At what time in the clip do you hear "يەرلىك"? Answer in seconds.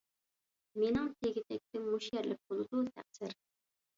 2.17-2.41